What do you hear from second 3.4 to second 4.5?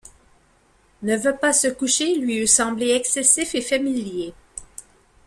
et familier.